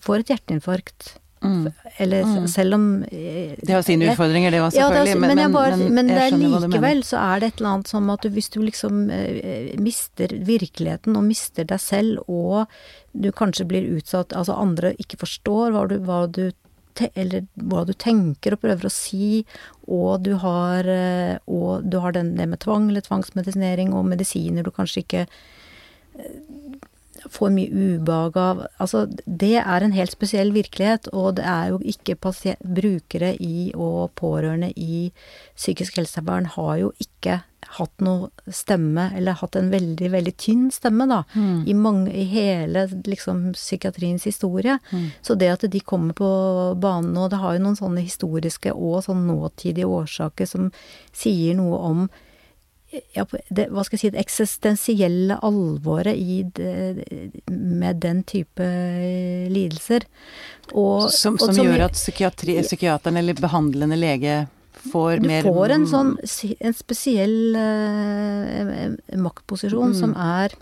[0.00, 1.16] får et hjerteinfarkt.
[1.42, 1.72] Mm.
[1.96, 2.48] Eller mm.
[2.48, 5.08] selv om eh, Det har sine utfordringer, det var selvfølgelig.
[5.08, 7.70] Ja, det, men, men, bare, men, men det er likevel så er det et eller
[7.72, 12.70] annet som at du, hvis du liksom eh, mister virkeligheten og mister deg selv, og
[13.12, 16.46] du kanskje blir utsatt Altså andre ikke forstår hva du, hva du
[17.14, 19.42] eller hva du tenker og prøver å si,
[19.88, 24.62] og du har, eh, og du har den, det med tvang eller tvangsmedisinering og medisiner
[24.62, 26.40] du kanskje ikke eh,
[27.32, 31.80] får mye ubehag av Altså, det er en helt spesiell virkelighet, og det er jo
[31.80, 35.12] ikke brukere i og pårørende i
[35.56, 37.40] psykisk helsevern har jo ikke
[37.78, 41.62] hatt noe stemme, eller hatt en veldig, veldig tynn stemme, da, mm.
[41.68, 44.78] i, mange, i hele liksom psykiatriens historie.
[44.90, 45.06] Mm.
[45.24, 46.28] Så det at de kommer på
[46.82, 50.68] banen nå, det har jo noen sånne historiske og sånn nåtidige årsaker som
[51.16, 52.04] sier noe om
[52.92, 57.04] ja, det, hva skal jeg si, det eksistensielle alvoret i det,
[57.48, 58.66] med den type
[59.52, 60.04] lidelser.
[60.72, 64.42] Og, som, som, og som gjør at psykiateren eller behandlende lege
[64.90, 69.98] får du mer Du får en sånn en spesiell uh, maktposisjon mm.
[69.98, 70.54] som er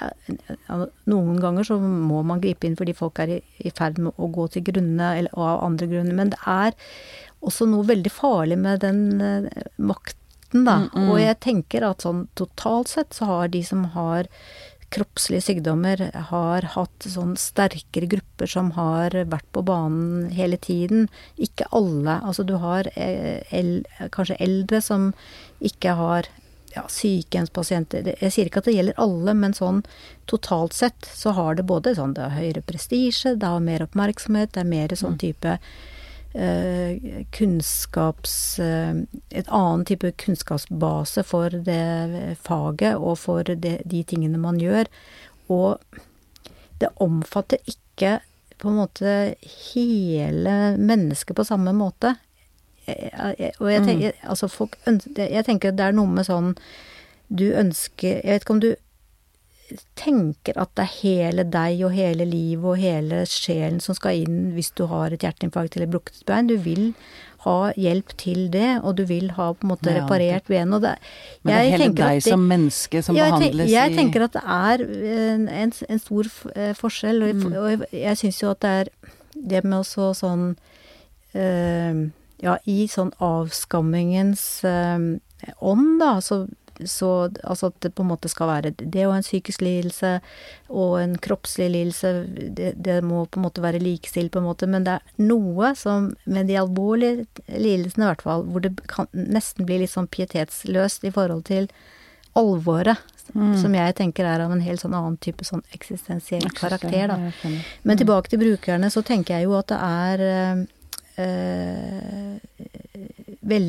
[0.00, 4.18] ja, noen ganger så må man gripe inn fordi folk er i, i ferd med
[4.18, 6.16] å gå til grunne, eller av andre grunner.
[6.18, 6.74] Men det er
[7.44, 10.18] også noe veldig farlig med den uh, makt
[10.54, 11.10] midten, da.
[11.10, 14.28] Og jeg tenker at sånn totalt sett så har de som har
[14.94, 15.98] kroppslige sykdommer,
[16.30, 21.08] har hatt sånn sterkere grupper som har vært på banen hele tiden.
[21.36, 22.20] Ikke alle.
[22.22, 25.12] Altså du har eh, el, kanskje eldre som
[25.60, 26.28] ikke har
[26.74, 29.82] ja, sykehjemspasienter Jeg sier ikke at det gjelder alle, men sånn
[30.26, 34.54] totalt sett så har det både sånn det har høyere prestisje, det har mer oppmerksomhet,
[34.54, 35.93] det er mer sånn type eh,
[36.34, 38.94] kunnskaps eh,
[39.30, 44.90] Et annen type kunnskapsbase for det faget og for det, de tingene man gjør.
[45.48, 45.78] Og
[46.80, 48.18] det omfatter ikke
[48.58, 49.34] på en måte
[49.72, 52.14] hele mennesket på samme måte.
[52.84, 54.76] Og jeg tenker, altså folk
[55.16, 56.50] jeg tenker det er noe med sånn
[57.32, 58.74] Du ønsker Jeg vet ikke om du
[59.96, 64.50] tenker at det er hele deg og hele livet og hele sjelen som skal inn
[64.56, 66.50] hvis du har et hjerteinfarkt eller brukket bein.
[66.50, 66.90] Du vil
[67.44, 70.84] ha hjelp til det, og du vil ha på en måte reparert benet.
[71.44, 74.44] Men det er hele deg det, som menneske som Ja, behandles jeg tenker at det
[74.44, 74.84] er
[75.34, 77.52] en, en, en stor eh, forskjell, og, Mm.
[77.52, 78.92] og jeg, jeg syns jo at det er
[79.34, 80.44] det med også sånn
[81.34, 82.04] øh,
[82.44, 85.04] Ja, i sånn avskammingens øh,
[85.60, 86.44] ånd, da, så,
[86.90, 87.10] så
[87.42, 90.18] altså at det på en måte skal være det er jo en psykisk lidelse
[90.68, 92.12] og en kroppslig lidelse,
[92.56, 95.74] det, det må på en måte være likestilt, på en måte, men det er noe
[95.78, 100.10] som med de alvorlige lidelsene, i hvert fall, hvor det kan nesten blir litt sånn
[100.10, 101.68] pietetsløst i forhold til
[102.34, 102.98] alvoret,
[103.60, 107.16] som jeg tenker er av en helt sånn annen type sånn eksistensiell karakter, da.
[107.86, 110.24] Men tilbake til brukerne, så tenker jeg jo at det er
[111.24, 112.40] eh,
[113.48, 113.68] vel,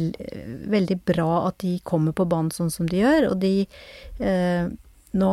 [0.72, 3.54] veldig bra at de kommer på banen sånn som de gjør, og de
[4.24, 4.74] eh,
[5.16, 5.30] Nå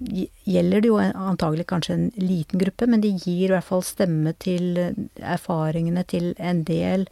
[0.00, 4.34] gjelder det jo antagelig kanskje en liten gruppe, men de gir i hvert fall stemme
[4.40, 4.76] til
[5.16, 7.06] erfaringene til en del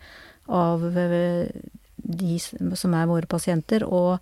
[0.53, 1.49] av eh,
[1.97, 4.19] de som er våre pasienter, og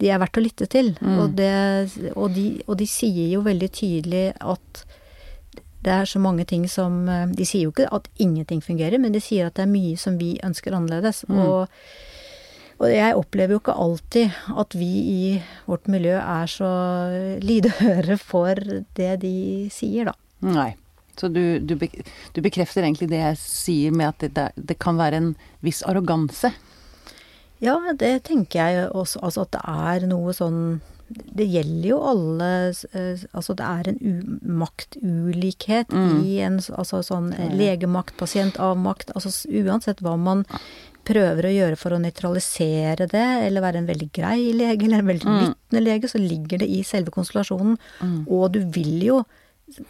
[0.00, 0.92] de er verdt å lytte til.
[1.20, 1.52] Og, det,
[2.14, 4.84] og, de, og de sier jo veldig tydelig at
[5.84, 9.14] det er så mange ting som eh, De sier jo ikke at ingenting fungerer, men
[9.14, 11.24] de sier at det er mye som vi ønsker annerledes.
[11.28, 11.68] Og,
[12.80, 15.24] og jeg opplever jo ikke alltid at vi i
[15.68, 16.70] vårt miljø er så
[17.44, 18.58] lydhøre for
[18.96, 19.36] det de
[19.72, 20.16] sier, da.
[20.44, 20.72] Nei.
[21.14, 24.98] Så du, du, du bekrefter egentlig det jeg sier med at det, det, det kan
[24.98, 25.28] være en
[25.62, 26.50] viss arroganse.
[27.62, 29.22] Ja, det tenker jeg også.
[29.22, 32.48] Altså at det er noe sånn Det gjelder jo alle
[32.96, 35.92] eh, Altså det er en u maktulikhet
[36.24, 39.12] i en altså sånn legemakt, pasientavmakt.
[39.14, 40.44] Altså uansett hva man
[41.04, 45.10] prøver å gjøre for å nøytralisere det, eller være en veldig grei lege, eller en
[45.12, 47.76] veldig lyttende lege, så ligger det i selve konstellasjonen.
[48.24, 49.18] Og du vil jo,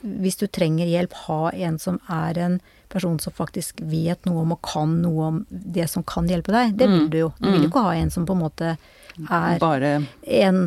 [0.02, 2.58] hvis du trenger hjelp, ha en som er en
[2.90, 6.74] person som faktisk vet noe om og kan noe om det som kan hjelpe deg.
[6.78, 7.32] Det vil du jo.
[7.38, 8.76] Du vil jo ikke ha en som på en måte
[9.30, 10.64] er Bare en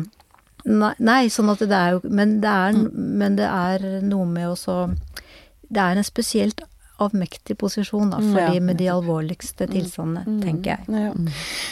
[0.68, 4.50] Nei, nei sånn at det er jo Men det er, men det er noe med
[4.50, 4.74] også
[5.68, 6.60] Det er en spesielt
[6.98, 8.50] avmektig posisjon, da, for Ja.
[8.50, 10.88] de med de alvorligste tilstandene, tenker jeg.
[10.90, 11.12] Ja.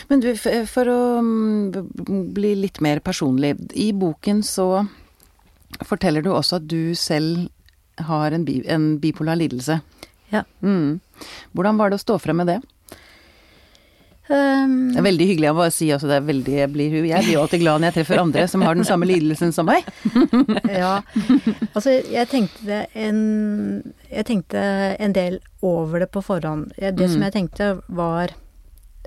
[0.08, 3.56] Men du, for å mm, bli litt mer personlig.
[3.74, 4.86] I boken så
[5.82, 7.48] forteller du også at du selv
[8.06, 9.80] har en, bi en bipolar lidelse.
[10.30, 10.44] Ja.
[10.62, 11.00] Mm.
[11.54, 12.60] Hvordan var det å stå frem med det?
[14.28, 17.42] Um, Det er veldig hyggelig å si også er veldig Jeg blir, jeg blir jo
[17.44, 19.86] alltid glad når jeg treffer andre som har den samme lidelsen som meg.
[20.82, 20.96] ja.
[21.72, 23.20] Altså, jeg tenkte en
[24.10, 24.64] Jeg tenkte
[24.98, 26.72] en del over det på forhånd.
[26.74, 28.34] Det Det som jeg tenkte var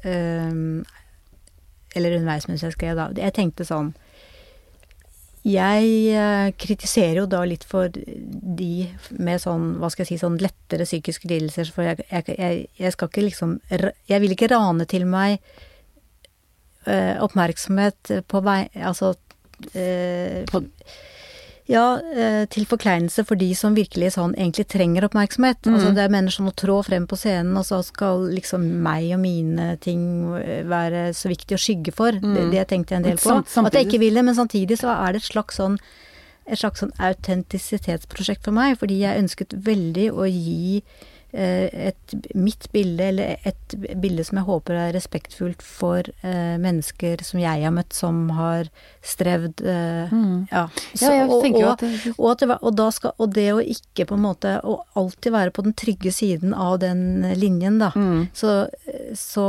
[0.05, 0.85] um,
[1.95, 3.09] Eller underveis mens jeg skrev, da.
[3.17, 3.93] Jeg tenkte sånn
[5.49, 8.73] Jeg eh, kritiserer jo da litt for de
[9.17, 13.09] med sånn, hva skal jeg si, sånn lettere psykiske lidelser, for jeg, jeg, jeg, skal
[13.09, 15.39] ikke liksom Jeg vil ikke rane til meg
[16.85, 19.15] eh, oppmerksomhet på vei Altså
[19.73, 20.65] eh, På-
[21.69, 25.61] ja, eh, til forkleinelse for de som virkelig sånn egentlig trenger oppmerksomhet.
[25.69, 29.11] Altså det er mennesker som må trå frem på scenen, og så skal liksom meg
[29.13, 30.01] og mine ting
[30.41, 32.11] eh, være så viktig å skygge for.
[32.17, 33.29] Det, det tenkte jeg en del på.
[33.45, 35.77] Samtidig- At jeg ikke vil det, men samtidig så er det et slags sånn
[36.49, 40.81] et slags sånn autentisitetsprosjekt for meg, fordi jeg ønsket veldig å gi
[41.33, 47.39] et mitt bilde, eller et bilde som jeg håper er respektfullt for eh, mennesker som
[47.39, 48.69] jeg har møtt, som har
[49.05, 50.09] strevd eh,
[50.51, 50.63] Ja,
[51.01, 54.07] Ja, og, og, at det- og, at det, var- og, skal, og det å ikke
[54.09, 57.91] på en måte Å alltid være på den trygge siden av den linjen, da.
[58.33, 58.67] Så,
[59.17, 59.45] så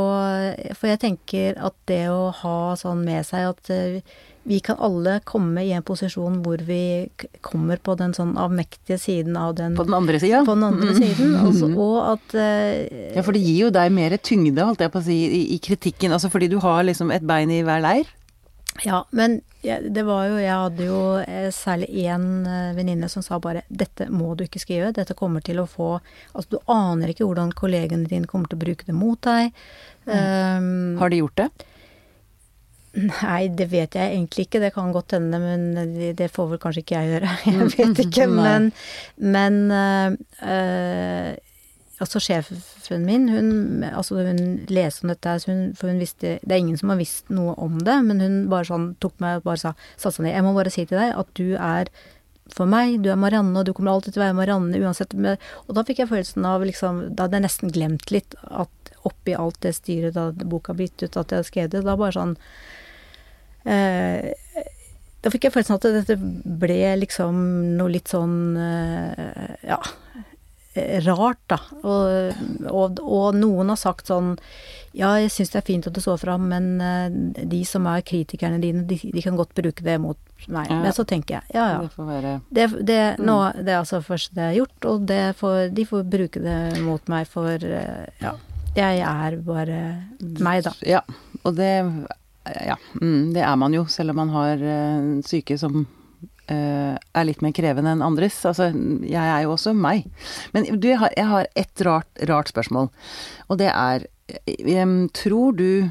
[0.77, 4.01] For jeg tenker at det å ha sånn med seg at eh,
[4.43, 7.09] vi kan alle komme i en posisjon hvor vi
[7.45, 10.41] kommer på den sånn avmektige siden av den På den andre sida?
[10.47, 11.35] på den andre siden.
[11.45, 15.01] Altså, og at uh, Ja, for det gir jo deg mer tyngde, holdt jeg på
[15.01, 16.15] å si, i, i kritikken.
[16.15, 18.09] Altså fordi du har liksom et bein i hver leir.
[18.83, 23.37] Ja, men det var jo Jeg hadde jo eh, særlig én eh, venninne som sa
[23.39, 24.93] bare 'Dette må du ikke skrive.
[24.95, 25.99] Dette kommer til å få
[26.33, 29.51] Altså, du aner ikke hvordan kollegene dine kommer til å bruke det mot deg.
[30.05, 31.49] Um, Har de gjort det?
[32.91, 34.59] Nei, det vet jeg egentlig ikke.
[34.59, 37.29] Det kan godt hende, men det, får vel kanskje ikke jeg gjøre.
[37.45, 38.27] Jeg vet ikke.
[38.27, 38.71] Men,
[39.15, 41.37] men øh,
[42.01, 44.39] altså sjefen min, hun, altså hun
[44.71, 47.77] leste om dette, hun, for hun visste Det er ingen som har visst noe om
[47.85, 50.33] det, men hun bare sånn tok meg og bare sa satte ned.
[50.35, 51.91] Jeg må bare si til deg at du er
[52.51, 55.13] for meg, du er Marianne, og du kommer alltid til å være Marianne uansett.
[55.15, 59.37] Og da fikk jeg følelsen av liksom Da hadde jeg nesten glemt litt at oppi
[59.37, 61.85] alt det styret da boka ble gitt ut, at jeg hadde skrevet det.
[61.87, 62.35] Da bare sånn
[63.71, 64.33] eh,
[65.23, 66.19] Da fikk jeg følelsen av at dette
[66.65, 67.39] ble liksom
[67.79, 69.79] noe litt sånn eh, Ja
[70.75, 71.57] rart, da.
[71.83, 72.35] Og,
[72.71, 74.37] og, og noen har sagt sånn
[74.95, 78.03] Ja, jeg syns det er fint at du står fram, men eh, de som er
[78.07, 80.71] kritikerne dine, de, de kan godt bruke det mot meg.
[80.71, 80.79] Ja.
[80.83, 81.81] Men så tenker jeg ja ja.
[81.83, 85.21] Det får være Det, det, nå, det er altså først det er gjort, og det
[85.39, 88.35] får, de får bruke det mot meg for eh, Ja.
[88.71, 89.77] Jeg er bare
[90.39, 90.71] meg, da.
[90.87, 91.01] Ja,
[91.43, 91.73] og det
[92.47, 95.83] Ja, mm, det er man jo, selv om man har eh, syke som
[96.51, 98.39] er litt mer krevende enn andres.
[98.49, 98.69] Altså,
[99.07, 100.07] jeg er jo også meg.
[100.55, 102.91] Men du, jeg har, jeg har et rart, rart spørsmål,
[103.47, 104.09] og det er
[105.11, 105.89] Tror du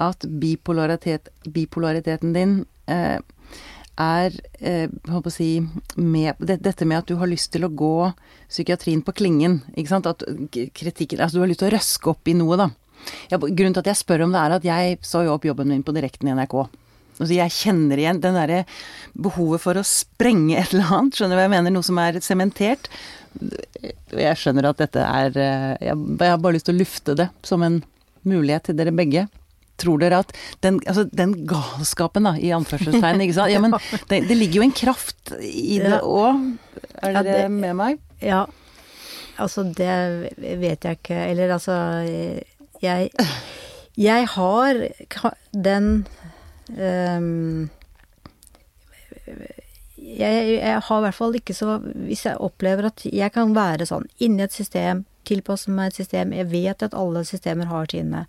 [0.00, 2.52] at bipolaritet, bipolariteten din
[2.86, 3.18] eh,
[4.00, 5.50] er eh, på å si
[5.96, 8.10] med, det, Dette med at du har lyst til å gå
[8.48, 9.60] psykiatrien på klingen.
[9.74, 10.08] Ikke sant?
[10.08, 10.24] At
[10.76, 12.70] kritikken Altså du har lyst til å røske opp i noe, da.
[13.30, 15.70] Ja, grunnen til at jeg spør om det, er at jeg så jo opp jobben
[15.72, 16.56] min på direkten i NRK.
[17.20, 18.62] Altså jeg kjenner igjen den derre
[19.14, 21.74] behovet for å sprenge et eller annet, skjønner du hva jeg mener?
[21.74, 22.88] Noe som er sementert.
[24.16, 27.62] Jeg skjønner at dette er eh, Jeg har bare lyst til å lufte det som
[27.66, 27.82] en
[28.26, 29.26] mulighet til dere begge.
[29.80, 30.32] Tror dere at
[30.64, 33.52] den, altså den galskapen, da, i anførselstegn, ikke sant.
[33.54, 33.72] Ja, men
[34.10, 36.00] det, det ligger jo en kraft i det Ja.
[36.04, 36.42] òg.
[37.00, 38.00] Er Ja, dere det- med meg?
[38.20, 38.42] Ja,
[39.40, 41.16] altså det vet jeg ikke.
[41.30, 41.72] Eller altså
[42.82, 43.10] Jeg,
[43.96, 44.82] jeg har
[45.52, 46.06] den
[50.00, 53.86] jeg, jeg har i hvert fall ikke så Hvis jeg opplever at jeg kan være
[53.88, 58.26] sånn inni et system, tilpasse meg et system Jeg vet at alle systemer har sine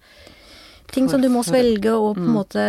[0.91, 2.63] ting som du må svelge og på en måte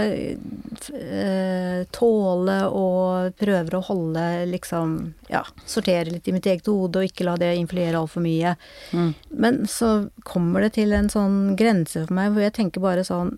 [0.95, 4.93] eh, tåle og prøver å holde liksom
[5.33, 8.55] Ja, sortere litt i mitt eget hode og ikke la det influere altfor mye.
[8.93, 9.11] Mm.
[9.43, 9.91] Men så
[10.29, 13.35] kommer det til en sånn grense for meg hvor jeg tenker bare sånn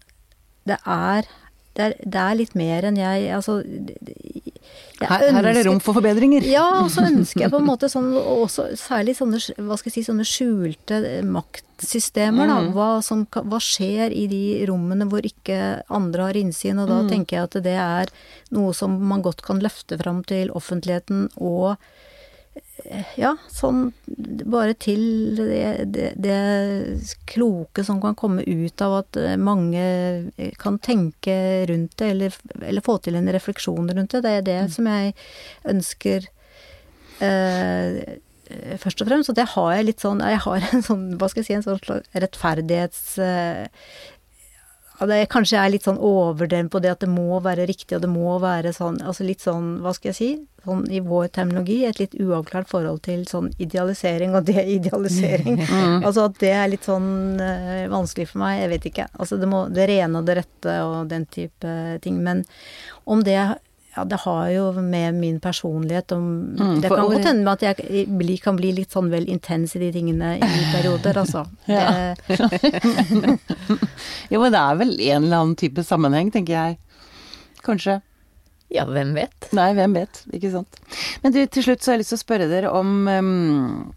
[0.69, 1.29] Det er
[1.75, 5.81] det er, det er litt mer enn jeg Altså jeg Her, her er det rom
[5.83, 6.45] for forbedringer.
[6.47, 9.97] ja, og så ønsker jeg på en måte sånn, også særlig sånne, hva skal jeg
[9.99, 12.61] si, sånne skjulte maktsystemer, da.
[12.63, 12.71] Mm.
[12.77, 15.59] Hva, som, hva skjer i de rommene hvor ikke
[15.93, 17.11] andre har innsyn, og da Mm.
[17.11, 18.15] tenker jeg at det er
[18.55, 21.77] noe som man godt kan løfte fram til offentligheten og eh,
[23.17, 23.89] ja, sånn
[24.45, 26.39] bare til det, det, det
[27.31, 29.85] kloke som kan komme ut av at eh, mange
[30.37, 34.25] eh, kan tenke rundt det, eller, eller få til en refleksjon rundt det.
[34.27, 35.15] Det er det som jeg
[35.71, 36.29] ønsker
[37.25, 37.99] eh,
[38.83, 39.33] først og fremst.
[39.33, 41.69] Og det har jeg litt sånn Jeg har en sånn, hva skal jeg si, en
[41.69, 43.07] sånn rettferdighets...
[43.23, 43.67] eh,
[45.11, 48.11] det kanskje er litt sånn overdreven på det at det må være riktig, og det
[48.13, 50.29] må være sånn Altså litt sånn, hva skal jeg si,
[50.65, 55.61] sånn i vår terminologi, et litt uavklart forhold til sånn idealisering og deidealisering.
[56.07, 59.09] Altså at det er litt sånn eh, vanskelig for meg, jeg vet ikke.
[59.19, 62.23] Altså det må Det rene og det rette og den type ting.
[62.23, 62.45] Men
[63.11, 63.41] om det
[63.97, 68.07] ja, det har jo med min personlighet om Mm, Det kan godt hende at jeg
[68.19, 71.45] bli, kan bli litt sånn vel intens i de tingene i perioder, altså.
[71.71, 72.15] Ja.
[74.33, 76.79] Jo, men det er vel en eller annen type sammenheng, tenker jeg.
[77.65, 78.01] Kanskje.
[78.75, 79.49] Ja, hvem vet?
[79.55, 80.79] Nei, hvem vet, ikke sant.
[81.23, 83.93] Men du, til slutt så har jeg lyst til å spørre dere om um,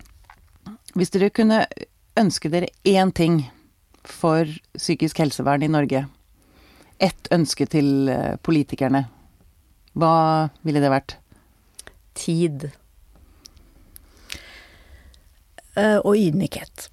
[0.97, 1.63] Hvis dere kunne
[2.19, 3.39] ønske dere én ting
[4.07, 4.45] for
[4.77, 6.05] psykisk helsevern i Norge,
[7.03, 9.03] ett ønske til eh, politikerne,
[9.97, 10.15] hva
[10.65, 11.17] ville det vært?
[12.17, 12.69] Tid.
[15.77, 16.89] eh, og ydmykhet.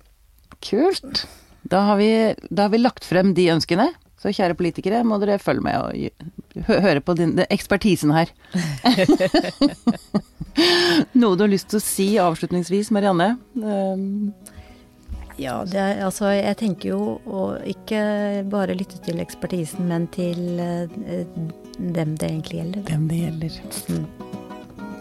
[0.64, 1.24] Kult.
[1.68, 2.10] Da har, vi,
[2.50, 3.90] da har vi lagt frem de ønskene.
[4.20, 8.30] Så kjære politikere, må dere følge med og høre på din, ekspertisen her.
[11.20, 13.34] Noe du har lyst til å si avslutningsvis, Marianne?
[13.58, 14.32] Um,
[15.36, 18.00] Ja, det er, altså jeg tenker jo å ikke
[18.50, 20.94] bare lytte til ekspertisen, men til eh,
[21.78, 22.84] dem det egentlig gjelder.
[22.86, 23.58] Dem det gjelder.
[23.90, 24.06] Mm.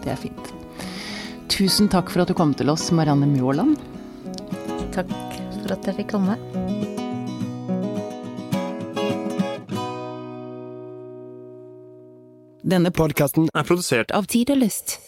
[0.02, 0.50] Det er fint.
[1.54, 3.78] Tusen takk for at du kom til oss, Marianne Mjåland.
[4.96, 5.14] Takk
[5.60, 6.34] for at jeg fikk komme.
[12.64, 14.98] Denne Podkasten er produsert av Tid og Lyst.